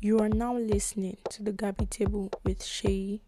You 0.00 0.20
are 0.20 0.28
now 0.28 0.56
listening 0.56 1.18
to 1.30 1.42
the 1.42 1.52
Gabby 1.52 1.86
Table 1.86 2.30
with 2.44 2.64
Shay. 2.64 3.20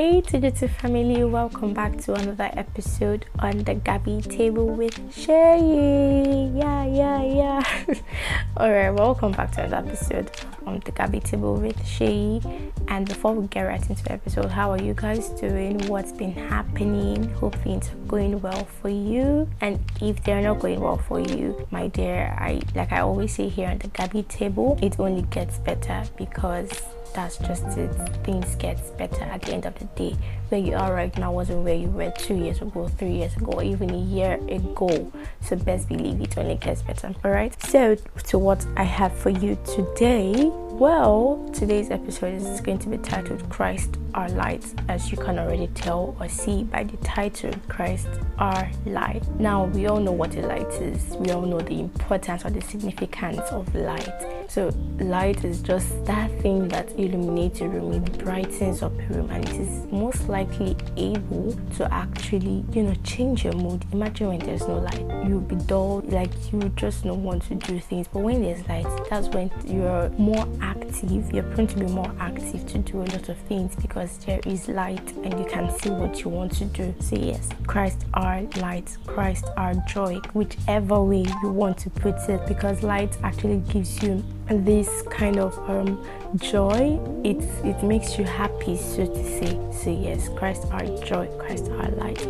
Hey 0.00 0.22
Digital 0.22 0.66
family, 0.66 1.24
welcome 1.24 1.74
back 1.74 1.98
to 2.04 2.14
another 2.14 2.48
episode 2.54 3.26
on 3.38 3.58
the 3.64 3.74
Gabby 3.74 4.22
table 4.22 4.66
with 4.66 4.96
Shay. 5.14 6.50
Yeah, 6.54 6.86
yeah, 6.86 7.22
yeah. 7.22 7.94
Alright, 8.56 8.94
welcome 8.94 9.32
back 9.32 9.52
to 9.52 9.64
another 9.64 9.86
episode 9.86 10.30
on 10.64 10.80
the 10.86 10.92
Gabby 10.92 11.20
table 11.20 11.56
with 11.56 11.86
Shay. 11.86 12.40
And 12.88 13.06
before 13.06 13.34
we 13.34 13.46
get 13.48 13.64
right 13.64 13.90
into 13.90 14.02
the 14.02 14.12
episode, 14.12 14.46
how 14.46 14.70
are 14.70 14.82
you 14.82 14.94
guys 14.94 15.28
doing? 15.38 15.78
What's 15.86 16.12
been 16.12 16.32
happening? 16.32 17.30
Hope 17.34 17.56
things 17.56 17.90
are 17.90 18.06
going 18.08 18.40
well 18.40 18.66
for 18.80 18.88
you. 18.88 19.50
And 19.60 19.80
if 20.00 20.24
they're 20.24 20.40
not 20.40 20.60
going 20.60 20.80
well 20.80 20.96
for 20.96 21.20
you, 21.20 21.66
my 21.70 21.88
dear, 21.88 22.34
I 22.38 22.62
like 22.74 22.90
I 22.90 23.00
always 23.00 23.34
say 23.34 23.50
here 23.50 23.68
on 23.68 23.76
the 23.76 23.88
Gabby 23.88 24.22
table, 24.22 24.78
it 24.80 24.98
only 24.98 25.26
gets 25.28 25.58
better 25.58 26.04
because 26.16 26.70
that's 27.14 27.38
just 27.38 27.64
it. 27.76 27.92
Things 28.24 28.54
get 28.56 28.78
better 28.98 29.22
at 29.22 29.42
the 29.42 29.52
end 29.52 29.66
of 29.66 29.78
the 29.78 29.84
day. 29.96 30.16
Where 30.48 30.60
you 30.60 30.74
are 30.74 30.92
right 30.92 31.16
now 31.18 31.32
wasn't 31.32 31.64
where 31.64 31.74
you 31.74 31.88
were 31.88 32.10
two 32.10 32.36
years 32.36 32.60
ago, 32.60 32.88
three 32.88 33.12
years 33.12 33.36
ago, 33.36 33.52
or 33.52 33.62
even 33.62 33.90
a 33.90 33.98
year 33.98 34.34
ago. 34.48 35.12
So 35.42 35.56
best 35.56 35.88
believe 35.88 36.20
it 36.20 36.36
only 36.38 36.56
gets 36.56 36.82
better. 36.82 37.14
Alright. 37.24 37.60
So 37.62 37.96
to 38.28 38.38
what 38.38 38.66
I 38.76 38.84
have 38.84 39.12
for 39.16 39.30
you 39.30 39.58
today. 39.64 40.50
Well, 40.80 41.50
today's 41.52 41.90
episode 41.90 42.40
is 42.40 42.60
going 42.62 42.78
to 42.78 42.88
be 42.88 42.96
titled 42.96 43.46
Christ 43.50 43.98
Our 44.14 44.28
Light, 44.30 44.64
as 44.88 45.10
you 45.10 45.18
can 45.18 45.38
already 45.38 45.68
tell 45.68 46.16
or 46.20 46.28
see 46.28 46.64
by 46.64 46.84
the 46.84 46.96
title 46.98 47.52
Christ 47.68 48.08
Our 48.38 48.70
Light. 48.86 49.22
Now, 49.38 49.64
we 49.66 49.86
all 49.86 50.00
know 50.00 50.12
what 50.12 50.34
a 50.36 50.46
light 50.46 50.72
is, 50.80 51.16
we 51.16 51.30
all 51.30 51.42
know 51.42 51.60
the 51.60 51.80
importance 51.80 52.44
or 52.44 52.50
the 52.50 52.60
significance 52.60 53.40
of 53.50 53.74
light. 53.74 54.12
So, 54.48 54.70
light 54.98 55.44
is 55.44 55.62
just 55.62 56.04
that 56.06 56.28
thing 56.40 56.68
that 56.68 56.90
illuminates 56.98 57.60
a 57.60 57.68
room, 57.68 57.92
it 57.92 58.18
brightens 58.18 58.82
up 58.82 58.92
a 58.98 59.14
room, 59.14 59.30
and 59.30 59.48
it 59.48 59.54
is 59.54 59.86
most 59.92 60.28
likely 60.28 60.76
able 60.96 61.56
to 61.76 61.92
actually, 61.92 62.64
you 62.72 62.82
know, 62.82 62.94
change 63.04 63.44
your 63.44 63.52
mood. 63.52 63.84
Imagine 63.92 64.28
when 64.28 64.38
there's 64.40 64.66
no 64.66 64.78
light, 64.78 65.06
you'll 65.28 65.40
be 65.40 65.56
dull, 65.66 66.02
like 66.06 66.30
you 66.52 66.60
just 66.76 67.04
don't 67.04 67.22
want 67.22 67.42
to 67.44 67.54
do 67.54 67.78
things. 67.78 68.08
But 68.08 68.20
when 68.20 68.42
there's 68.42 68.66
light, 68.68 68.86
that's 69.08 69.28
when 69.28 69.50
you're 69.66 70.08
more 70.18 70.48
active, 70.60 71.32
you're 71.32 71.44
prone 71.44 71.66
to 71.68 71.78
be 71.78 71.86
more 71.86 72.12
active 72.18 72.66
to 72.68 72.78
do 72.78 72.98
a 72.98 73.04
lot 73.04 73.28
of 73.28 73.38
things 73.38 73.76
because 73.76 73.99
there 74.08 74.40
is 74.46 74.68
light 74.68 75.12
and 75.24 75.38
you 75.38 75.44
can 75.46 75.70
see 75.78 75.90
what 75.90 76.22
you 76.22 76.30
want 76.30 76.52
to 76.52 76.64
do. 76.64 76.94
So, 77.00 77.16
yes, 77.16 77.48
Christ 77.66 78.04
our 78.14 78.42
light, 78.56 78.96
Christ 79.06 79.44
our 79.56 79.74
joy, 79.86 80.20
whichever 80.32 81.02
way 81.02 81.26
you 81.42 81.50
want 81.50 81.78
to 81.78 81.90
put 81.90 82.16
it, 82.28 82.46
because 82.46 82.82
light 82.82 83.16
actually 83.22 83.58
gives 83.68 84.02
you 84.02 84.24
this 84.48 85.02
kind 85.10 85.38
of 85.38 85.56
um, 85.68 86.04
joy. 86.36 86.98
It 87.24 87.42
it 87.64 87.82
makes 87.82 88.18
you 88.18 88.24
happy 88.24 88.76
so 88.76 89.06
to 89.06 89.24
say. 89.24 89.58
So 89.72 89.90
yes 89.90 90.28
christ 90.36 90.66
our 90.70 90.84
joy 91.04 91.28
christ 91.38 91.68
our 91.68 91.90
light. 91.90 92.20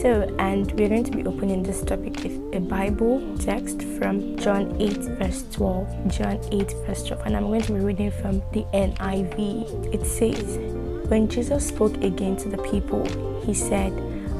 So 0.00 0.34
and 0.38 0.70
we're 0.72 0.88
going 0.88 1.04
to 1.04 1.10
be 1.10 1.26
opening 1.26 1.62
this 1.62 1.82
topic 1.82 2.22
with 2.22 2.54
a 2.54 2.60
bible 2.60 3.36
text 3.38 3.82
from 3.98 4.36
john 4.36 4.76
8 4.80 4.92
verse 5.18 5.44
12 5.52 6.08
john 6.08 6.38
8 6.52 6.72
verse 6.86 7.04
12 7.04 7.26
and 7.26 7.36
i'm 7.36 7.44
going 7.44 7.62
to 7.62 7.72
be 7.72 7.80
reading 7.80 8.10
from 8.10 8.42
the 8.52 8.64
niv 8.72 9.94
it 9.94 10.06
says 10.06 10.75
when 11.08 11.28
jesus 11.28 11.68
spoke 11.68 11.96
again 12.02 12.36
to 12.36 12.48
the 12.48 12.58
people 12.58 13.04
he 13.44 13.54
said 13.54 13.92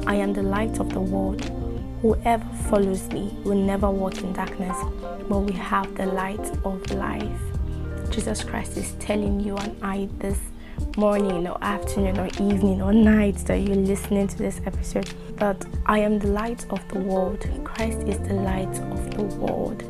i 0.05 0.15
am 0.15 0.33
the 0.33 0.43
light 0.43 0.79
of 0.79 0.89
the 0.93 0.99
world 0.99 1.43
whoever 2.01 2.45
follows 2.69 3.07
me 3.09 3.35
will 3.43 3.55
never 3.55 3.89
walk 3.89 4.17
in 4.19 4.31
darkness 4.33 4.77
but 5.29 5.39
we 5.39 5.53
have 5.53 5.93
the 5.95 6.05
light 6.05 6.51
of 6.63 6.89
life. 6.91 7.41
Jesus 8.09 8.43
Christ 8.43 8.77
is 8.77 8.93
telling 8.99 9.39
you 9.39 9.57
and 9.57 9.77
I 9.83 10.07
this 10.19 10.39
morning 10.95 11.47
or 11.47 11.57
afternoon 11.61 12.19
or 12.19 12.27
evening 12.27 12.81
or 12.81 12.93
night 12.93 13.35
that 13.47 13.57
you're 13.57 13.75
listening 13.75 14.27
to 14.27 14.37
this 14.37 14.61
episode 14.65 15.11
that 15.35 15.65
I 15.85 15.99
am 15.99 16.19
the 16.19 16.27
light 16.27 16.65
of 16.69 16.87
the 16.89 16.99
world. 16.99 17.45
Christ 17.63 17.99
is 18.07 18.19
the 18.19 18.35
light 18.35 18.79
of 18.79 19.11
the 19.15 19.23
world. 19.23 19.83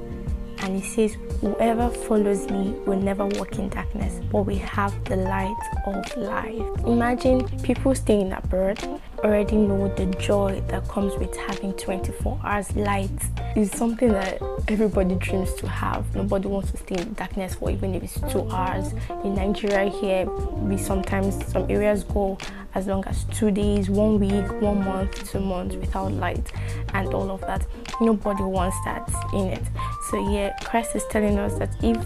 And 0.68 0.84
he 0.84 0.86
says, 0.86 1.18
Whoever 1.40 1.90
follows 1.90 2.50
me 2.50 2.72
will 2.86 3.00
never 3.00 3.26
walk 3.26 3.58
in 3.58 3.70
darkness, 3.70 4.20
but 4.30 4.42
we 4.42 4.58
have 4.58 5.02
the 5.06 5.16
light 5.16 5.56
of 5.86 6.18
life. 6.18 6.86
Imagine 6.86 7.48
people 7.60 7.96
staying 7.96 8.34
abroad 8.34 8.78
already 9.24 9.56
know 9.56 9.88
the 9.96 10.06
joy 10.18 10.62
that 10.68 10.88
comes 10.88 11.16
with 11.16 11.36
having 11.36 11.74
24 11.74 12.40
hours 12.44 12.76
light 12.76 13.10
is 13.56 13.72
something 13.72 14.10
that 14.10 14.42
everybody 14.68 15.16
dreams 15.16 15.54
to 15.56 15.68
have. 15.68 16.14
Nobody 16.16 16.48
wants 16.48 16.72
to 16.72 16.78
stay 16.78 16.96
in 16.96 17.14
darkness 17.14 17.56
for 17.56 17.72
even 17.72 17.96
if 17.96 18.04
it's 18.04 18.20
two 18.32 18.48
hours. 18.50 18.94
In 19.24 19.36
Nigeria 19.36 19.90
here, 19.90 20.26
we 20.26 20.78
sometimes 20.78 21.46
some 21.48 21.70
areas 21.70 22.04
go 22.04 22.38
as 22.76 22.86
long 22.86 23.04
as 23.06 23.24
two 23.26 23.50
days, 23.50 23.90
one 23.90 24.20
week, 24.20 24.62
one 24.62 24.84
month, 24.84 25.32
two 25.32 25.40
months 25.40 25.76
without 25.76 26.12
light 26.12 26.52
and 26.94 27.08
all 27.14 27.32
of 27.32 27.42
that. 27.42 27.66
Nobody 28.00 28.44
wants 28.44 28.78
that 28.86 29.10
in 29.34 29.48
it. 29.48 29.64
So 30.10 30.30
yeah, 30.32 30.56
Christ 30.64 30.96
is 30.96 31.04
telling 31.10 31.38
us 31.38 31.56
that 31.60 31.70
if 31.84 31.98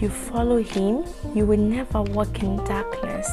you 0.00 0.08
follow 0.08 0.60
him, 0.60 1.04
you 1.32 1.46
will 1.46 1.58
never 1.58 2.02
walk 2.02 2.42
in 2.42 2.56
darkness, 2.64 3.30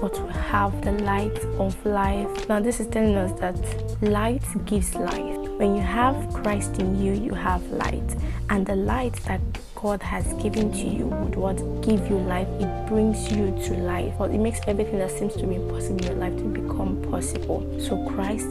but 0.00 0.12
will 0.12 0.28
have 0.28 0.82
the 0.82 0.92
light 0.92 1.36
of 1.58 1.74
life. 1.84 2.48
Now 2.48 2.60
this 2.60 2.78
is 2.78 2.86
telling 2.86 3.16
us 3.16 3.32
that 3.40 3.56
light 4.02 4.44
gives 4.66 4.94
life. 4.94 5.38
When 5.58 5.74
you 5.74 5.82
have 5.82 6.32
Christ 6.32 6.78
in 6.78 7.02
you, 7.02 7.12
you 7.12 7.34
have 7.34 7.60
light. 7.72 8.14
And 8.50 8.64
the 8.64 8.76
light 8.76 9.14
that 9.24 9.40
God 9.74 10.00
has 10.00 10.24
given 10.34 10.70
to 10.70 10.86
you 10.86 11.06
would 11.06 11.34
what 11.34 11.56
give 11.82 12.08
you 12.08 12.18
life. 12.18 12.46
It 12.60 12.86
brings 12.86 13.32
you 13.32 13.50
to 13.64 13.74
life. 13.74 14.14
But 14.16 14.30
it 14.30 14.38
makes 14.38 14.60
everything 14.68 14.98
that 14.98 15.10
seems 15.10 15.34
to 15.34 15.46
be 15.46 15.56
impossible 15.56 15.98
in 15.98 16.04
your 16.04 16.14
life 16.14 16.36
to 16.36 16.44
become 16.44 17.02
possible. 17.10 17.66
So 17.80 18.06
Christ 18.10 18.46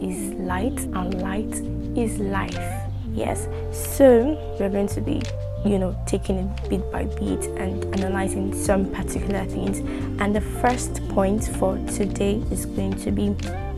is 0.00 0.32
light 0.34 0.78
and 0.78 1.20
light 1.22 1.54
is 1.96 2.18
life. 2.18 2.89
Yes. 3.12 3.48
So 3.72 4.56
we're 4.58 4.70
going 4.70 4.88
to 4.88 5.00
be 5.00 5.22
you 5.64 5.78
know, 5.78 5.96
taking 6.06 6.38
it 6.38 6.70
bit 6.70 6.90
by 6.90 7.04
bit 7.04 7.44
and 7.58 7.84
analyzing 7.94 8.54
some 8.54 8.90
particular 8.92 9.44
things. 9.44 9.78
And 10.20 10.34
the 10.34 10.40
first 10.40 11.06
point 11.08 11.44
for 11.44 11.76
today 11.88 12.42
is 12.50 12.66
going 12.66 12.94
to 13.00 13.10
be 13.10 13.28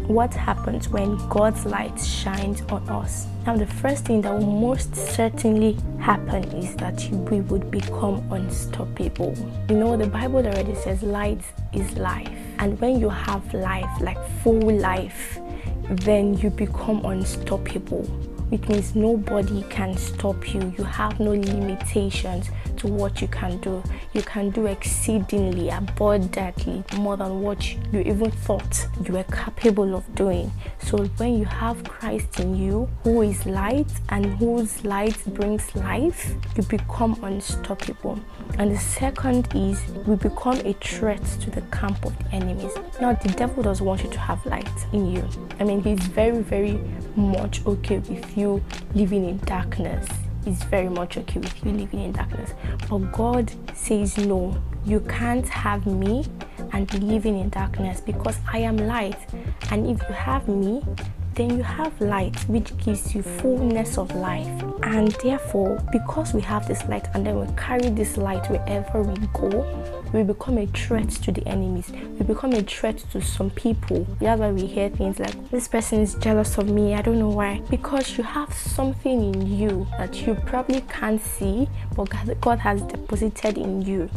what 0.06 0.32
happens 0.34 0.88
when 0.88 1.16
God's 1.28 1.64
light 1.64 1.98
shines 2.00 2.62
on 2.62 2.88
us. 2.88 3.26
Now, 3.46 3.56
the 3.56 3.66
first 3.66 4.04
thing 4.04 4.20
that 4.22 4.32
will 4.32 4.46
most 4.46 4.94
certainly 4.94 5.76
happen 5.98 6.44
is 6.52 6.74
that 6.76 7.08
we 7.30 7.40
would 7.40 7.70
become 7.70 8.24
unstoppable. 8.32 9.34
You 9.68 9.76
know, 9.76 9.96
the 9.96 10.06
Bible 10.06 10.38
already 10.38 10.74
says 10.76 11.02
light 11.02 11.42
is 11.72 11.96
life, 11.96 12.28
and 12.58 12.80
when 12.80 13.00
you 13.00 13.08
have 13.08 13.52
life, 13.54 13.90
like 14.00 14.18
full 14.42 14.72
life, 14.78 15.40
then 15.88 16.38
you 16.38 16.50
become 16.50 17.04
unstoppable 17.04 18.06
it 18.52 18.68
means 18.68 18.94
nobody 18.94 19.62
can 19.70 19.96
stop 19.96 20.52
you. 20.52 20.74
You 20.76 20.84
have 20.84 21.18
no 21.18 21.30
limitations 21.30 22.50
to 22.78 22.86
what 22.86 23.20
you 23.20 23.28
can 23.28 23.58
do. 23.58 23.82
You 24.12 24.22
can 24.22 24.50
do 24.50 24.66
exceedingly, 24.66 25.70
abundantly 25.70 26.84
more 26.96 27.16
than 27.16 27.42
what 27.42 27.72
you 27.92 28.00
even 28.00 28.30
thought 28.30 28.86
you 29.04 29.14
were 29.14 29.24
capable 29.24 29.94
of 29.94 30.14
doing. 30.14 30.50
So 30.78 31.04
when 31.16 31.38
you 31.38 31.44
have 31.44 31.82
Christ 31.84 32.40
in 32.40 32.56
you, 32.56 32.88
who 33.04 33.22
is 33.22 33.46
light 33.46 33.90
and 34.08 34.26
whose 34.38 34.84
light 34.84 35.16
brings 35.34 35.74
life, 35.74 36.34
you 36.56 36.62
become 36.64 37.18
unstoppable. 37.22 38.18
And 38.58 38.70
the 38.70 38.78
second 38.78 39.48
is 39.54 39.80
we 40.06 40.16
become 40.16 40.60
a 40.64 40.72
threat 40.74 41.24
to 41.40 41.50
the 41.50 41.62
camp 41.72 42.04
of 42.04 42.16
the 42.18 42.34
enemies. 42.34 42.72
Now 43.00 43.14
the 43.14 43.28
devil 43.30 43.62
doesn't 43.62 43.84
want 43.84 44.02
you 44.02 44.10
to 44.10 44.18
have 44.18 44.44
light 44.46 44.68
in 44.92 45.10
you. 45.10 45.28
I 45.58 45.64
mean 45.64 45.82
he's 45.82 46.06
very, 46.06 46.42
very 46.42 46.80
much 47.16 47.64
okay 47.66 47.98
with 47.98 48.36
you 48.36 48.62
living 48.94 49.28
in 49.28 49.38
darkness 49.38 50.06
is 50.46 50.62
very 50.64 50.88
much 50.88 51.16
okay 51.16 51.40
with 51.40 51.64
you 51.64 51.72
living 51.72 52.00
in 52.00 52.12
darkness. 52.12 52.54
But 52.88 52.98
God 53.12 53.52
says, 53.74 54.18
No, 54.18 54.56
you 54.84 55.00
can't 55.00 55.48
have 55.48 55.86
me 55.86 56.24
and 56.72 56.90
be 56.90 56.98
living 56.98 57.38
in 57.38 57.48
darkness 57.50 58.00
because 58.00 58.38
I 58.52 58.58
am 58.58 58.76
light. 58.76 59.18
And 59.70 59.86
if 59.86 60.00
you 60.08 60.14
have 60.14 60.48
me, 60.48 60.82
then 61.34 61.56
you 61.56 61.62
have 61.62 61.98
light 62.00 62.38
which 62.48 62.76
gives 62.78 63.14
you 63.14 63.22
fullness 63.22 63.96
of 63.96 64.14
life 64.14 64.62
and 64.82 65.12
therefore 65.22 65.82
because 65.90 66.34
we 66.34 66.42
have 66.42 66.68
this 66.68 66.84
light 66.88 67.08
and 67.14 67.24
then 67.24 67.40
we 67.40 67.46
carry 67.56 67.88
this 67.88 68.18
light 68.18 68.50
wherever 68.50 69.02
we 69.02 69.14
go 69.32 70.01
we 70.12 70.22
become 70.22 70.58
a 70.58 70.66
threat 70.66 71.08
to 71.08 71.32
the 71.32 71.46
enemies. 71.48 71.90
We 72.18 72.26
become 72.26 72.52
a 72.52 72.62
threat 72.62 72.98
to 73.12 73.20
some 73.22 73.50
people. 73.50 74.06
That's 74.20 74.40
why 74.40 74.50
we 74.50 74.66
hear 74.66 74.90
things 74.90 75.18
like 75.18 75.50
this 75.50 75.68
person 75.68 76.00
is 76.00 76.14
jealous 76.16 76.58
of 76.58 76.68
me. 76.68 76.94
I 76.94 77.02
don't 77.02 77.18
know 77.18 77.30
why. 77.30 77.62
Because 77.70 78.18
you 78.18 78.24
have 78.24 78.52
something 78.52 79.34
in 79.34 79.46
you 79.46 79.86
that 79.98 80.26
you 80.26 80.34
probably 80.34 80.82
can't 80.82 81.20
see 81.20 81.68
but 81.96 82.10
god 82.40 82.58
has 82.58 82.82
deposited 82.82 83.56
in 83.58 83.82
you. 83.82 84.10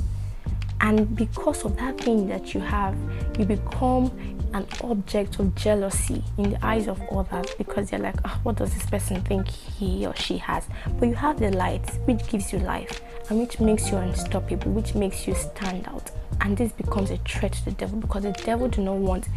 And 0.82 1.16
because 1.16 1.64
of 1.64 1.78
that 1.78 1.98
thing 2.00 2.28
that 2.28 2.54
you 2.54 2.60
have, 2.60 2.96
you 3.40 3.46
become 3.46 4.12
an 4.54 4.68
object 4.84 5.40
of 5.40 5.54
jealousy 5.56 6.24
in 6.38 6.52
the 6.52 6.66
eyes 6.66 6.88
of 6.88 7.02
others 7.12 7.48
because 7.58 7.90
they're 7.90 8.00
like, 8.00 8.16
oh, 8.24 8.40
what 8.44 8.56
does 8.58 8.74
this 8.74 8.86
person 8.86 9.22
think 9.22 9.48
he 9.48 10.06
or 10.06 10.16
she 10.16 10.38
has? 10.38 10.68
But 11.00 11.10
you 11.10 11.16
have 11.16 11.40
the 11.40 11.52
light, 11.52 11.90
which 12.06 12.28
gives 12.28 12.54
you 12.54 12.60
life 12.60 13.02
and 13.30 13.40
which 13.40 13.60
makes 13.60 13.90
you 13.90 13.98
unstoppable, 13.98 14.72
which 14.72 14.96
makes 14.96 15.28
you 15.28 15.36
stand 15.36 15.88
out. 15.88 16.12
And 16.42 16.58
this 16.58 16.72
becomes 16.72 17.12
a 17.12 17.18
threat 17.18 17.54
to 17.54 17.66
the 17.66 17.72
devil 17.72 18.00
because 18.00 18.24
the 18.24 18.32
devil 18.32 18.68
do 18.68 18.82
not 18.82 18.98
want 18.98 19.28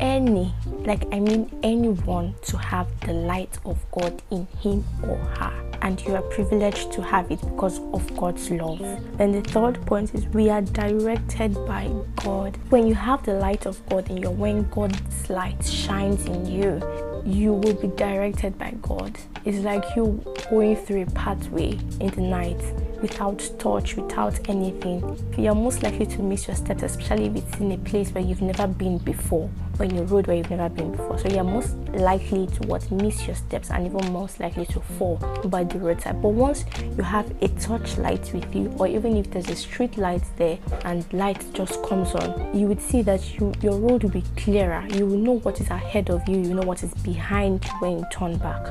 any, 0.00 0.54
like 0.66 1.04
I 1.12 1.20
mean 1.20 1.50
anyone, 1.62 2.34
to 2.46 2.56
have 2.56 2.88
the 3.00 3.12
light 3.12 3.58
of 3.64 3.78
God 3.90 4.22
in 4.30 4.46
him 4.60 4.84
or 5.02 5.16
her 5.16 5.64
and 5.84 6.02
you 6.06 6.16
are 6.16 6.22
privileged 6.22 6.90
to 6.92 7.02
have 7.02 7.30
it 7.30 7.40
because 7.42 7.78
of 7.92 8.16
God's 8.16 8.50
love. 8.50 8.80
Then 9.18 9.32
the 9.32 9.42
third 9.42 9.84
point 9.84 10.14
is 10.14 10.26
we 10.28 10.48
are 10.48 10.62
directed 10.62 11.54
by 11.66 11.92
God. 12.16 12.56
When 12.70 12.86
you 12.86 12.94
have 12.94 13.22
the 13.24 13.34
light 13.34 13.66
of 13.66 13.86
God 13.90 14.10
in 14.10 14.16
you, 14.16 14.30
when 14.30 14.62
God's 14.70 15.28
light 15.28 15.62
shines 15.62 16.24
in 16.24 16.46
you, 16.46 16.80
you 17.26 17.52
will 17.52 17.74
be 17.74 17.88
directed 17.88 18.58
by 18.58 18.70
God. 18.80 19.18
It's 19.44 19.58
like 19.58 19.84
you 19.94 20.24
going 20.48 20.74
through 20.74 21.02
a 21.02 21.06
pathway 21.06 21.78
in 22.00 22.08
the 22.08 22.22
night 22.22 22.60
without 23.02 23.46
touch, 23.58 23.94
without 23.94 24.48
anything. 24.48 25.02
You're 25.36 25.54
most 25.54 25.82
likely 25.82 26.06
to 26.06 26.22
miss 26.22 26.48
your 26.48 26.56
steps, 26.56 26.82
especially 26.82 27.26
if 27.26 27.36
it's 27.36 27.60
in 27.60 27.72
a 27.72 27.76
place 27.76 28.10
where 28.12 28.24
you've 28.24 28.40
never 28.40 28.66
been 28.66 28.96
before 28.96 29.50
or 29.78 29.84
in 29.84 29.98
a 29.98 30.04
road 30.04 30.26
where 30.26 30.36
you've 30.36 30.48
never 30.48 30.70
been 30.70 30.92
before. 30.92 31.18
So 31.18 31.28
you're 31.28 31.44
most 31.44 31.74
likely 31.88 32.46
to 32.46 32.66
what 32.68 32.90
miss 32.90 33.26
your 33.26 33.36
steps 33.36 33.70
and 33.70 33.86
even 33.86 34.12
most 34.14 34.40
likely 34.40 34.64
to 34.66 34.80
fall 34.80 35.16
by 35.44 35.64
the 35.64 35.78
roadside. 35.78 36.22
But 36.22 36.30
once 36.30 36.64
you 36.96 37.02
have 37.02 37.30
a 37.42 37.48
touch 37.48 37.98
light 37.98 38.32
with 38.32 38.54
you, 38.54 38.74
or 38.78 38.86
even 38.86 39.14
if 39.16 39.30
there's 39.30 39.50
a 39.50 39.56
street 39.56 39.98
light 39.98 40.24
there 40.36 40.58
and 40.86 41.04
light 41.12 41.44
just 41.52 41.82
comes 41.82 42.14
on, 42.14 42.58
you 42.58 42.66
would 42.66 42.80
see 42.80 43.02
that 43.02 43.38
you 43.38 43.52
your 43.60 43.78
road 43.78 44.04
will 44.04 44.10
be 44.10 44.24
clearer. 44.36 44.86
You 44.94 45.04
will 45.04 45.18
know 45.18 45.38
what 45.40 45.60
is 45.60 45.68
ahead 45.68 46.08
of 46.08 46.26
you, 46.28 46.38
you 46.38 46.54
know 46.54 46.62
what 46.62 46.82
is 46.82 46.94
behind 46.94 47.64
when 47.80 47.98
you 47.98 48.06
turn 48.10 48.38
back. 48.38 48.66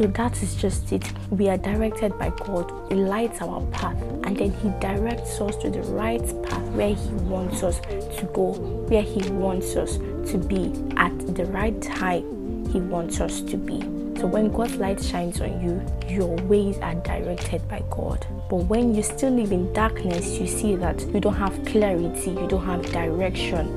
So 0.00 0.06
that 0.06 0.42
is 0.42 0.54
just 0.54 0.90
it. 0.92 1.04
We 1.28 1.50
are 1.50 1.58
directed 1.58 2.18
by 2.18 2.30
God. 2.30 2.72
He 2.88 2.94
lights 2.94 3.42
our 3.42 3.60
path 3.66 4.00
and 4.24 4.34
then 4.34 4.50
He 4.50 4.70
directs 4.80 5.38
us 5.42 5.54
to 5.56 5.68
the 5.68 5.82
right 5.92 6.24
path 6.42 6.62
where 6.72 6.94
He 6.94 7.10
wants 7.28 7.62
us 7.62 7.80
to 7.80 8.30
go, 8.32 8.52
where 8.88 9.02
He 9.02 9.28
wants 9.28 9.76
us 9.76 9.98
to 9.98 10.38
be 10.38 10.72
at 10.96 11.12
the 11.34 11.44
right 11.44 11.78
time 11.82 12.64
He 12.70 12.80
wants 12.80 13.20
us 13.20 13.42
to 13.42 13.58
be. 13.58 13.82
So 14.18 14.26
when 14.26 14.50
God's 14.50 14.76
light 14.76 15.04
shines 15.04 15.38
on 15.42 15.60
you, 15.60 15.84
your 16.08 16.34
ways 16.46 16.78
are 16.78 16.94
directed 16.94 17.68
by 17.68 17.82
God. 17.90 18.26
But 18.48 18.64
when 18.72 18.94
you 18.94 19.02
still 19.02 19.32
live 19.34 19.52
in 19.52 19.70
darkness, 19.74 20.38
you 20.38 20.46
see 20.46 20.76
that 20.76 20.98
you 21.12 21.20
don't 21.20 21.34
have 21.34 21.62
clarity, 21.66 22.30
you 22.30 22.48
don't 22.48 22.64
have 22.64 22.90
direction, 22.90 23.68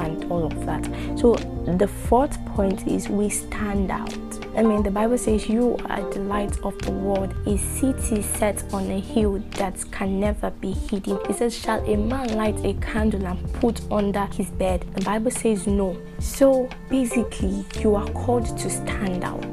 and 0.00 0.24
all 0.28 0.44
of 0.44 0.66
that. 0.66 0.84
So 1.16 1.34
the 1.66 1.86
fourth 1.86 2.44
point 2.46 2.84
is 2.88 3.08
we 3.08 3.28
stand 3.28 3.92
out. 3.92 4.27
I 4.58 4.62
mean, 4.62 4.82
the 4.82 4.90
Bible 4.90 5.16
says, 5.16 5.48
You 5.48 5.76
are 5.88 6.02
the 6.10 6.18
light 6.18 6.58
of 6.64 6.76
the 6.78 6.90
world, 6.90 7.32
a 7.46 7.56
city 7.56 8.22
set 8.22 8.64
on 8.74 8.90
a 8.90 8.98
hill 8.98 9.38
that 9.52 9.84
can 9.92 10.18
never 10.18 10.50
be 10.50 10.72
hidden. 10.72 11.16
It 11.30 11.36
says, 11.36 11.56
Shall 11.56 11.80
a 11.88 11.96
man 11.96 12.34
light 12.34 12.64
a 12.64 12.74
candle 12.80 13.24
and 13.24 13.52
put 13.52 13.80
under 13.92 14.26
his 14.26 14.50
bed? 14.50 14.84
The 14.96 15.04
Bible 15.04 15.30
says, 15.30 15.68
No. 15.68 15.96
So 16.18 16.68
basically, 16.88 17.64
you 17.78 17.94
are 17.94 18.08
called 18.08 18.58
to 18.58 18.68
stand 18.68 19.22
out. 19.22 19.46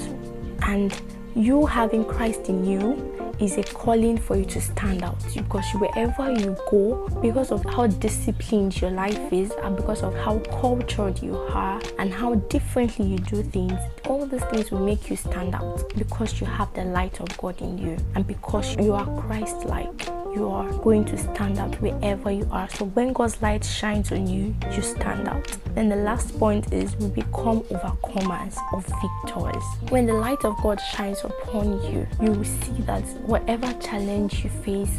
And 0.63 0.99
you 1.35 1.67
having 1.67 2.03
Christ 2.03 2.49
in 2.49 2.65
you 2.65 3.24
is 3.39 3.57
a 3.57 3.63
calling 3.63 4.17
for 4.17 4.35
you 4.35 4.45
to 4.45 4.61
stand 4.61 5.03
out 5.03 5.17
because 5.35 5.65
wherever 5.75 6.31
you 6.31 6.55
go, 6.69 7.07
because 7.21 7.51
of 7.51 7.63
how 7.65 7.87
disciplined 7.87 8.79
your 8.79 8.91
life 8.91 9.31
is, 9.33 9.51
and 9.63 9.75
because 9.75 10.03
of 10.03 10.13
how 10.15 10.39
cultured 10.61 11.21
you 11.21 11.35
are, 11.35 11.81
and 11.99 12.13
how 12.13 12.35
differently 12.35 13.05
you 13.05 13.17
do 13.17 13.43
things, 13.43 13.79
all 14.07 14.25
these 14.25 14.43
things 14.45 14.71
will 14.71 14.85
make 14.85 15.09
you 15.09 15.15
stand 15.15 15.55
out 15.55 15.91
because 15.97 16.39
you 16.39 16.47
have 16.47 16.73
the 16.73 16.83
light 16.85 17.19
of 17.19 17.37
God 17.37 17.61
in 17.61 17.77
you 17.77 17.97
and 18.15 18.25
because 18.25 18.75
you 18.77 18.93
are 18.93 19.05
Christ 19.21 19.65
like 19.65 20.14
you 20.35 20.49
are 20.49 20.69
going 20.79 21.05
to 21.05 21.17
stand 21.17 21.57
out 21.57 21.79
wherever 21.81 22.29
you 22.29 22.47
are. 22.51 22.69
So 22.69 22.85
when 22.85 23.13
God's 23.13 23.41
light 23.41 23.63
shines 23.63 24.11
on 24.11 24.27
you, 24.27 24.53
you 24.71 24.81
stand 24.81 25.27
out. 25.27 25.45
Then 25.73 25.89
the 25.89 25.95
last 25.95 26.37
point 26.37 26.73
is 26.73 26.95
we 26.97 27.07
become 27.07 27.61
overcomers 27.63 28.57
of 28.73 28.85
victors. 28.85 29.63
When 29.89 30.05
the 30.05 30.13
light 30.13 30.43
of 30.43 30.55
God 30.61 30.79
shines 30.93 31.23
upon 31.23 31.81
you, 31.83 32.07
you 32.21 32.31
will 32.31 32.43
see 32.43 32.81
that 32.81 33.03
whatever 33.27 33.71
challenge 33.81 34.43
you 34.43 34.49
face, 34.49 34.91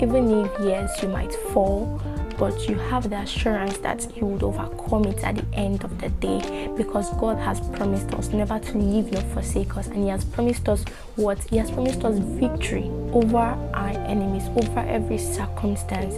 even 0.00 0.30
if 0.30 0.52
yes, 0.60 1.02
you 1.02 1.08
might 1.08 1.34
fall, 1.52 2.00
but 2.38 2.68
you 2.68 2.76
have 2.76 3.10
the 3.10 3.16
assurance 3.16 3.78
that 3.78 4.16
you 4.16 4.26
would 4.26 4.42
overcome 4.42 5.04
it 5.04 5.22
at 5.22 5.36
the 5.36 5.56
end 5.56 5.84
of 5.84 6.00
the 6.00 6.08
day 6.08 6.68
because 6.76 7.10
God 7.14 7.38
has 7.38 7.60
promised 7.76 8.12
us 8.14 8.28
never 8.28 8.58
to 8.58 8.78
leave 8.78 9.12
nor 9.12 9.22
forsake 9.34 9.76
us, 9.76 9.86
and 9.88 9.96
He 9.96 10.08
has 10.08 10.24
promised 10.24 10.68
us 10.68 10.84
what? 11.16 11.42
He 11.44 11.56
has 11.58 11.70
promised 11.70 12.04
us 12.04 12.18
victory 12.18 12.90
over 13.12 13.38
our 13.38 13.90
enemies, 14.06 14.44
over 14.56 14.80
every 14.80 15.18
circumstance. 15.18 16.14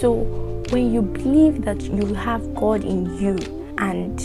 So 0.00 0.22
when 0.70 0.92
you 0.92 1.02
believe 1.02 1.64
that 1.64 1.80
you 1.80 2.14
have 2.14 2.54
God 2.54 2.84
in 2.84 3.18
you 3.18 3.36
and 3.78 4.20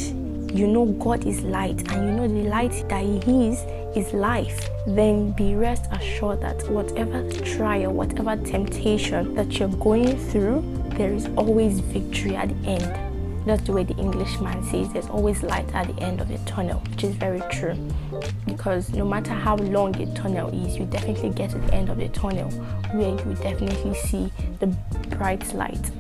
you 0.58 0.68
know 0.68 0.86
God 0.86 1.26
is 1.26 1.42
light 1.42 1.92
and 1.92 2.08
you 2.08 2.16
know 2.16 2.28
the 2.28 2.50
light 2.50 2.88
that 2.90 3.04
He 3.04 3.50
is 3.50 3.60
is 3.96 4.14
life, 4.14 4.70
then 4.88 5.32
be 5.32 5.56
rest 5.56 5.86
assured 5.92 6.42
that 6.42 6.68
whatever 6.70 7.30
trial, 7.32 7.94
whatever 7.94 8.36
temptation 8.44 9.36
that 9.36 9.60
you're 9.60 9.70
going 9.70 10.18
through, 10.30 10.62
there 10.96 11.14
is 11.14 11.28
always 11.38 11.80
victory 11.80 12.36
at 12.36 12.50
the 12.50 12.70
end. 12.70 13.46
That's 13.46 13.64
the 13.64 13.74
way 13.74 13.84
the 13.84 13.96
Englishman 13.96 14.64
says 14.64 14.92
there's 14.94 15.10
always 15.10 15.44
light 15.44 15.70
at 15.76 15.94
the 15.94 16.02
end 16.02 16.22
of 16.22 16.30
the 16.30 16.38
tunnel, 16.50 16.80
which 16.92 17.04
is 17.04 17.16
very 17.16 17.42
true. 17.52 17.76
Because 18.46 18.90
no 18.92 19.06
matter 19.06 19.32
how 19.32 19.58
long 19.58 19.92
the 19.92 20.06
tunnel 20.14 20.50
is, 20.50 20.78
you 20.78 20.86
definitely 20.86 21.32
get 21.32 21.50
to 21.52 21.58
the 21.58 21.74
end 21.74 21.90
of 21.90 21.98
the 21.98 22.08
tunnel 22.10 22.50
where 22.94 23.10
you 23.10 23.36
definitely 23.42 23.96
see 23.96 24.32
the 24.60 24.68
bright 25.18 25.54
light 25.54 25.92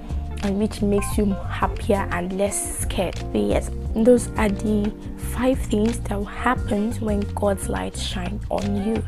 and 0.43 0.59
which 0.59 0.81
makes 0.81 1.17
you 1.17 1.25
happier 1.33 2.07
and 2.11 2.37
less 2.37 2.79
scared. 2.79 3.15
But 3.31 3.41
yes, 3.41 3.71
those 3.95 4.27
are 4.37 4.49
the 4.49 4.93
five 5.33 5.59
things 5.59 5.99
that 5.99 6.23
happen 6.23 6.93
when 6.95 7.21
God's 7.33 7.67
light 7.67 7.97
shines 7.97 8.43
on 8.49 8.87
you 8.87 9.03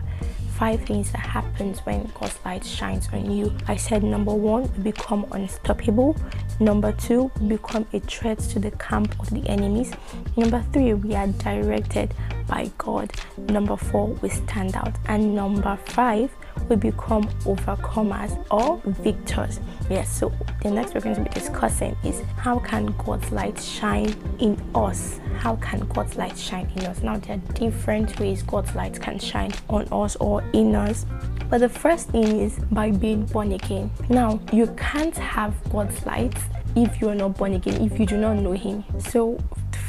five 0.58 0.82
things 0.86 1.12
that 1.12 1.20
happens 1.20 1.80
when 1.80 2.10
God's 2.20 2.38
light 2.46 2.66
shines 2.66 3.10
on 3.12 3.30
you. 3.30 3.56
I 3.68 3.76
said 3.76 4.04
number 4.04 4.34
one, 4.34 4.68
become 4.84 5.26
unstoppable. 5.32 6.16
Number 6.60 6.92
two, 6.94 7.30
become 7.48 7.86
a 7.94 8.00
threat 8.00 8.40
to 8.40 8.60
the 8.60 8.72
camp 8.72 9.20
of 9.20 9.30
the 9.30 9.48
enemies. 9.50 9.92
Number 10.38 10.64
three, 10.72 10.94
we 10.94 11.14
are 11.14 11.28
directed 11.28 12.14
by 12.48 12.72
God. 12.78 13.12
Number 13.38 13.76
four, 13.76 14.08
we 14.22 14.30
stand 14.30 14.76
out. 14.76 14.96
And 15.08 15.36
number 15.36 15.78
five, 15.86 16.32
we 16.70 16.76
become 16.76 17.24
overcomers 17.44 18.44
or 18.52 18.82
victors. 19.04 19.60
Yes, 19.90 20.12
so 20.12 20.32
the 20.64 20.72
next 20.72 20.94
we're 20.94 21.02
going 21.02 21.16
to 21.16 21.22
be 21.22 21.30
discussing 21.30 21.96
is 22.04 22.22
how 22.38 22.60
can 22.60 22.88
God's 23.06 23.32
light 23.32 23.60
shine 23.60 24.16
in 24.40 24.60
us? 24.74 25.20
How 25.38 25.56
can 25.58 25.82
God's 25.88 26.16
light 26.16 26.38
shine 26.38 26.72
in 26.76 26.86
us? 26.86 27.02
Now, 27.02 27.18
there 27.18 27.36
are 27.38 27.54
different 27.54 28.20
ways 28.20 28.42
God's 28.44 28.74
light 28.76 29.00
can 29.00 29.20
shine 29.20 29.52
on 29.70 29.88
us 29.92 30.16
or 30.18 30.44
in 30.54 30.76
us. 30.76 31.06
But 31.50 31.60
the 31.60 31.70
first 31.70 32.10
thing 32.10 32.40
is 32.40 32.58
by 32.72 32.92
being 32.92 33.26
born 33.26 33.52
again. 33.52 33.92
Now, 34.10 34.40
you 34.52 34.68
can't 34.78 35.16
have 35.18 35.54
God's 35.72 36.04
light 36.06 36.36
if 36.76 37.00
you 37.00 37.10
are 37.10 37.16
not 37.16 37.38
born 37.38 37.54
again, 37.54 37.82
if 37.82 38.00
you 38.00 38.06
do 38.06 38.18
not 38.18 38.34
know 38.38 38.52
Him. 38.52 38.84
So, 39.00 39.38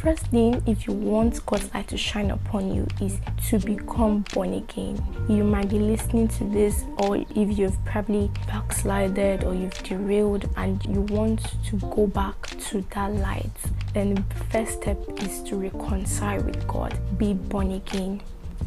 first 0.02 0.26
thing 0.26 0.62
if 0.66 0.86
you 0.86 0.92
want 0.92 1.44
God's 1.46 1.72
light 1.72 1.88
to 1.88 1.96
shine 1.96 2.30
upon 2.30 2.74
you 2.74 2.86
is 3.00 3.18
to 3.48 3.58
become 3.58 4.24
born 4.34 4.54
again. 4.54 5.02
You 5.28 5.42
might 5.42 5.68
be 5.68 5.78
listening 5.78 6.28
to 6.28 6.44
this, 6.44 6.84
or 6.98 7.16
if 7.16 7.58
you've 7.58 7.82
probably 7.84 8.30
backslided 8.46 9.44
or 9.44 9.54
you've 9.54 9.82
derailed 9.82 10.48
and 10.56 10.84
you 10.84 11.00
want 11.02 11.40
to 11.66 11.76
go 11.76 12.06
back 12.06 12.40
to 12.68 12.84
that 12.94 13.12
light, 13.14 13.50
then 13.94 14.14
the 14.14 14.44
first 14.50 14.82
step 14.82 14.98
is 15.22 15.42
to 15.44 15.56
reconcile 15.56 16.42
with 16.42 16.66
God, 16.68 16.98
be 17.18 17.32
born 17.32 17.72
again 17.72 18.20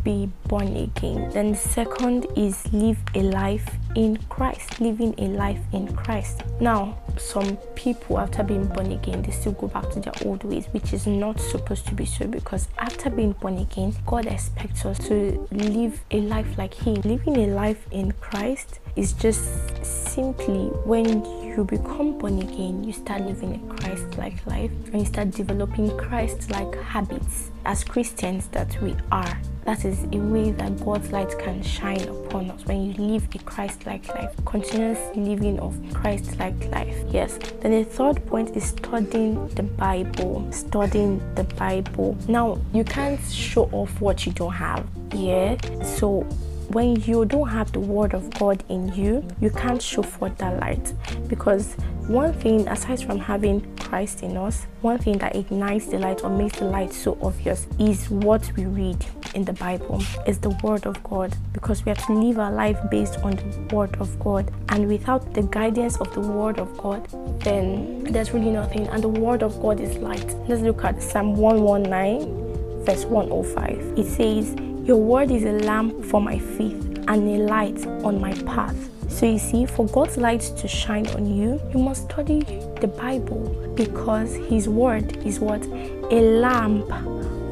be 0.09 0.31
born 0.47 0.75
again. 0.75 1.29
Then 1.29 1.51
the 1.51 1.57
second 1.57 2.25
is 2.35 2.55
live 2.73 2.97
a 3.13 3.21
life 3.21 3.69
in 3.95 4.17
Christ, 4.27 4.81
living 4.81 5.13
a 5.19 5.27
life 5.27 5.61
in 5.71 5.95
Christ. 5.95 6.41
Now, 6.59 6.97
some 7.17 7.57
people 7.75 8.17
after 8.17 8.41
being 8.41 8.65
born 8.65 8.91
again, 8.91 9.21
they 9.21 9.31
still 9.31 9.51
go 9.51 9.67
back 9.67 9.87
to 9.91 9.99
their 9.99 10.13
old 10.25 10.43
ways, 10.43 10.65
which 10.71 10.93
is 10.93 11.05
not 11.05 11.39
supposed 11.39 11.85
to 11.87 11.93
be 11.93 12.05
so 12.05 12.25
because 12.25 12.69
after 12.79 13.11
being 13.11 13.33
born 13.33 13.59
again, 13.59 13.93
God 14.07 14.25
expects 14.25 14.83
us 14.83 14.97
to 15.09 15.47
live 15.51 16.01
a 16.09 16.21
life 16.21 16.57
like 16.57 16.73
Him. 16.73 16.95
Living 17.01 17.37
a 17.37 17.47
life 17.47 17.85
in 17.91 18.11
Christ 18.13 18.79
is 18.95 19.13
just 19.13 19.45
simply 19.85 20.69
when 20.85 21.23
you 21.45 21.63
become 21.65 22.17
born 22.17 22.41
again, 22.41 22.83
you 22.83 22.93
start 22.93 23.21
living 23.21 23.53
a 23.53 23.75
Christ 23.75 24.17
like 24.17 24.43
life 24.47 24.71
and 24.91 25.01
you 25.01 25.05
start 25.05 25.29
developing 25.31 25.95
Christ 25.97 26.49
like 26.49 26.73
habits 26.81 27.51
as 27.65 27.83
Christians 27.83 28.47
that 28.47 28.81
we 28.81 28.95
are 29.11 29.37
That 29.69 29.85
is 29.85 30.03
a 30.11 30.17
way 30.17 30.49
that 30.49 30.83
God's 30.83 31.11
light 31.11 31.37
can 31.37 31.61
shine 31.61 32.01
upon 32.07 32.49
us 32.49 32.65
when 32.65 32.85
you 32.85 32.93
live 32.93 33.27
a 33.35 33.37
Christ 33.37 33.85
like 33.85 34.07
life, 34.07 34.33
continuous 34.43 34.97
living 35.15 35.59
of 35.59 35.77
Christ 35.93 36.39
like 36.39 36.71
life. 36.71 36.97
Yes. 37.11 37.37
Then 37.61 37.73
the 37.73 37.83
third 37.83 38.25
point 38.25 38.57
is 38.57 38.63
studying 38.63 39.47
the 39.49 39.61
Bible. 39.61 40.51
Studying 40.51 41.21
the 41.35 41.43
Bible. 41.43 42.17
Now, 42.27 42.57
you 42.73 42.83
can't 42.83 43.21
show 43.29 43.69
off 43.71 44.01
what 44.01 44.25
you 44.25 44.31
don't 44.31 44.53
have. 44.53 44.87
Yeah. 45.13 45.55
So 45.83 46.21
when 46.69 46.95
you 47.01 47.25
don't 47.25 47.49
have 47.49 47.71
the 47.71 47.79
word 47.79 48.15
of 48.15 48.27
God 48.39 48.63
in 48.69 48.91
you, 48.95 49.23
you 49.39 49.51
can't 49.51 49.83
show 49.83 50.01
forth 50.01 50.35
that 50.39 50.59
light. 50.59 50.95
Because 51.27 51.75
one 52.07 52.33
thing, 52.33 52.67
aside 52.67 53.03
from 53.03 53.19
having 53.19 53.61
Christ 53.89 54.21
in 54.21 54.37
us, 54.37 54.67
one 54.81 54.99
thing 54.99 55.17
that 55.17 55.35
ignites 55.35 55.87
the 55.87 55.97
light 55.97 56.23
or 56.23 56.29
makes 56.29 56.59
the 56.59 56.65
light 56.65 56.93
so 56.93 57.17
obvious 57.21 57.67
is 57.79 58.07
what 58.09 58.51
we 58.55 58.65
read 58.65 59.03
in 59.33 59.43
the 59.43 59.53
Bible, 59.53 60.03
is 60.27 60.37
the 60.37 60.51
word 60.63 60.85
of 60.85 61.03
God. 61.03 61.35
Because 61.53 61.83
we 61.83 61.89
have 61.89 62.05
to 62.05 62.13
live 62.13 62.37
our 62.37 62.51
life 62.51 62.77
based 62.91 63.17
on 63.19 63.31
the 63.35 63.75
word 63.75 63.95
of 63.99 64.19
God. 64.19 64.51
And 64.69 64.87
without 64.87 65.33
the 65.33 65.41
guidance 65.41 65.97
of 65.97 66.13
the 66.13 66.21
word 66.21 66.59
of 66.59 66.77
God, 66.77 67.07
then 67.39 68.03
there's 68.03 68.31
really 68.31 68.51
nothing. 68.51 68.87
And 68.89 69.03
the 69.03 69.09
word 69.09 69.41
of 69.41 69.59
God 69.59 69.79
is 69.79 69.97
light. 69.97 70.35
Let's 70.47 70.61
look 70.61 70.83
at 70.83 71.01
Psalm 71.01 71.35
119, 71.35 72.85
verse 72.85 73.05
105. 73.05 73.97
It 73.97 74.05
says, 74.05 74.55
your 74.87 74.97
word 74.97 75.31
is 75.31 75.43
a 75.43 75.53
lamp 75.65 76.05
for 76.05 76.21
my 76.21 76.37
feet 76.37 76.77
and 77.07 77.27
a 77.27 77.43
light 77.43 77.85
on 78.03 78.21
my 78.21 78.33
path. 78.43 78.75
So 79.09 79.25
you 79.25 79.39
see, 79.39 79.65
for 79.65 79.87
God's 79.87 80.17
light 80.17 80.41
to 80.41 80.67
shine 80.67 81.07
on 81.07 81.25
you, 81.25 81.59
you 81.73 81.79
must 81.79 82.03
study 82.03 82.43
the 82.81 82.87
Bible 82.87 83.73
because 83.75 84.33
His 84.35 84.67
word 84.67 85.17
is 85.25 85.39
what? 85.39 85.63
A 85.65 86.21
lamp 86.39 86.87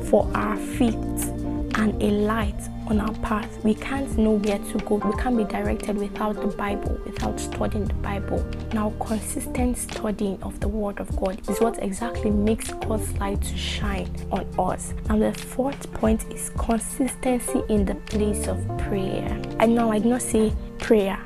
for 0.06 0.30
our 0.34 0.58
feet 0.58 0.96
and 1.76 2.02
a 2.02 2.12
light 2.12 2.60
on 2.88 3.00
our 3.00 3.14
path. 3.16 3.64
We 3.64 3.76
can't 3.76 4.18
know 4.18 4.32
where 4.32 4.58
to 4.58 4.78
go. 4.80 4.96
We 4.96 5.22
can't 5.22 5.38
be 5.38 5.44
directed 5.44 5.98
without 5.98 6.36
the 6.36 6.48
Bible, 6.48 7.00
without 7.06 7.40
studying 7.40 7.86
the 7.86 7.94
Bible. 7.96 8.46
Now, 8.74 8.94
consistent 9.00 9.78
studying 9.78 10.42
of 10.42 10.60
the 10.60 10.68
Word 10.68 11.00
of 11.00 11.14
God 11.16 11.42
is 11.50 11.60
what 11.60 11.82
exactly 11.84 12.32
makes 12.32 12.72
God's 12.72 13.12
light 13.20 13.42
to 13.42 13.58
shine 13.58 14.10
on 14.32 14.48
us. 14.58 14.94
And 15.10 15.22
the 15.22 15.34
fourth 15.34 15.92
point 15.94 16.26
is 16.32 16.50
consistency 16.58 17.62
in 17.70 17.86
the 17.86 17.96
place 17.96 18.48
of 18.48 18.66
prayer. 18.78 19.42
And 19.60 19.76
now 19.76 19.92
I 19.92 20.00
did 20.00 20.08
not 20.08 20.22
say 20.22 20.54
prayer. 20.80 21.20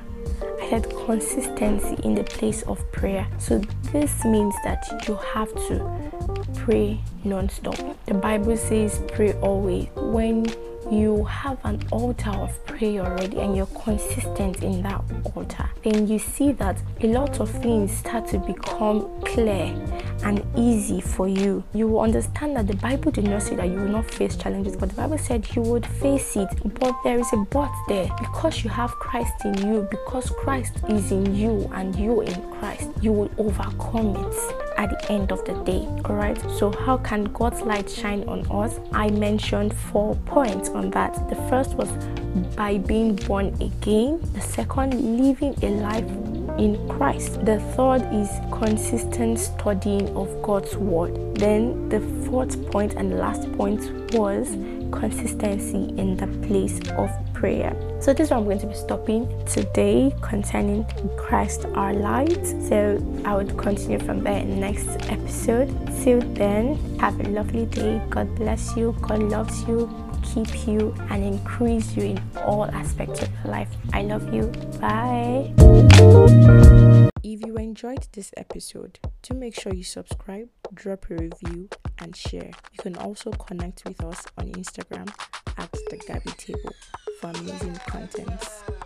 Said 0.71 0.89
consistency 1.05 1.97
in 2.05 2.15
the 2.15 2.23
place 2.23 2.61
of 2.63 2.79
prayer. 2.93 3.27
So 3.39 3.59
this 3.91 4.23
means 4.23 4.55
that 4.63 4.87
you 5.05 5.15
have 5.15 5.53
to 5.67 6.45
pray 6.55 6.97
non-stop. 7.25 7.75
The 8.05 8.13
Bible 8.13 8.55
says 8.55 9.01
pray 9.09 9.33
always. 9.41 9.89
When 9.95 10.45
you 10.91 11.23
have 11.23 11.57
an 11.63 11.81
altar 11.91 12.29
of 12.31 12.65
prayer 12.65 13.01
already 13.01 13.39
and 13.39 13.55
you're 13.55 13.65
consistent 13.67 14.61
in 14.61 14.81
that 14.83 15.01
altar, 15.35 15.69
then 15.83 16.07
you 16.07 16.19
see 16.19 16.51
that 16.53 16.77
a 17.01 17.07
lot 17.07 17.39
of 17.39 17.49
things 17.49 17.95
start 17.95 18.27
to 18.27 18.37
become 18.39 19.07
clear 19.21 19.73
and 20.23 20.43
easy 20.57 20.99
for 20.99 21.27
you. 21.27 21.63
You 21.73 21.87
will 21.87 22.01
understand 22.01 22.55
that 22.57 22.67
the 22.67 22.75
Bible 22.75 23.11
did 23.11 23.25
not 23.25 23.43
say 23.43 23.55
that 23.55 23.67
you 23.67 23.75
will 23.75 23.87
not 23.87 24.11
face 24.11 24.35
challenges, 24.35 24.75
but 24.75 24.89
the 24.89 24.95
Bible 24.95 25.17
said 25.17 25.47
you 25.55 25.61
would 25.61 25.85
face 25.85 26.35
it. 26.35 26.49
But 26.79 26.95
there 27.03 27.19
is 27.19 27.31
a 27.33 27.37
but 27.37 27.71
there 27.87 28.09
because 28.19 28.63
you 28.63 28.69
have 28.69 28.91
Christ 28.91 29.33
in 29.45 29.67
you, 29.67 29.87
because 29.89 30.29
Christ 30.29 30.75
is 30.89 31.11
in 31.11 31.35
you 31.35 31.69
and 31.73 31.95
you 31.95 32.21
in 32.21 32.41
Christ, 32.59 32.89
you 33.01 33.11
will 33.11 33.31
overcome 33.37 34.15
it 34.15 34.70
at 34.81 34.89
the 34.89 35.11
end 35.11 35.31
of 35.31 35.45
the 35.45 35.53
day. 35.63 35.87
All 36.05 36.15
right. 36.15 36.39
So, 36.57 36.71
how 36.71 36.97
can 36.97 37.25
God's 37.25 37.61
light 37.61 37.89
shine 37.89 38.23
on 38.27 38.45
us? 38.49 38.79
I 38.91 39.09
mentioned 39.09 39.73
four 39.73 40.15
points 40.25 40.69
on 40.69 40.89
that. 40.91 41.13
The 41.29 41.35
first 41.49 41.75
was 41.75 41.89
by 42.55 42.77
being 42.77 43.15
born 43.15 43.47
again, 43.61 44.19
the 44.33 44.41
second, 44.41 45.17
living 45.17 45.53
a 45.61 45.69
life 45.69 46.09
in 46.57 46.87
Christ. 46.89 47.45
The 47.45 47.59
third 47.75 48.01
is 48.13 48.29
consistent 48.51 49.39
studying 49.39 50.09
of 50.15 50.41
God's 50.41 50.75
word. 50.75 51.35
Then 51.35 51.89
the 51.89 51.99
fourth 52.25 52.55
point 52.71 52.93
and 52.93 53.19
last 53.19 53.51
point 53.53 53.81
was 54.13 54.47
consistency 54.91 55.93
in 55.97 56.17
the 56.17 56.27
place 56.47 56.79
of 56.97 57.09
prayer. 57.41 57.75
So 57.99 58.13
this 58.13 58.25
is 58.25 58.29
where 58.29 58.37
I'm 58.37 58.45
going 58.45 58.59
to 58.59 58.67
be 58.67 58.75
stopping 58.75 59.27
today 59.47 60.13
concerning 60.21 60.85
Christ 61.17 61.65
our 61.73 61.91
light. 61.91 62.45
So 62.69 63.01
I 63.25 63.35
would 63.35 63.57
continue 63.57 63.97
from 63.97 64.23
there 64.23 64.39
in 64.39 64.51
the 64.51 64.57
next 64.57 64.87
episode. 65.09 65.67
Till 66.03 66.21
then, 66.35 66.77
have 66.99 67.19
a 67.19 67.29
lovely 67.29 67.65
day. 67.65 67.99
God 68.11 68.33
bless 68.35 68.77
you. 68.77 68.95
God 69.01 69.23
loves 69.23 69.63
you 69.67 69.89
keep 70.21 70.67
you 70.67 70.93
and 71.09 71.23
increase 71.23 71.97
you 71.97 72.03
in 72.03 72.23
all 72.37 72.65
aspects 72.65 73.23
of 73.23 73.29
life. 73.43 73.69
I 73.91 74.03
love 74.03 74.31
you. 74.31 74.45
Bye. 74.79 75.51
If 77.23 77.41
you 77.45 77.55
enjoyed 77.57 78.07
this 78.13 78.31
episode, 78.37 78.99
do 79.23 79.33
make 79.33 79.59
sure 79.59 79.73
you 79.73 79.83
subscribe, 79.83 80.47
drop 80.75 81.09
a 81.09 81.15
review, 81.15 81.69
and 81.97 82.15
share. 82.15 82.51
You 82.71 82.77
can 82.77 82.95
also 82.97 83.31
connect 83.31 83.83
with 83.83 84.03
us 84.03 84.25
on 84.37 84.51
Instagram 84.51 85.11
at 85.57 85.71
the 85.71 85.97
Gabby 86.07 86.31
Table 86.37 86.71
for 87.21 87.29
amazing 87.29 87.75
contents. 87.87 88.80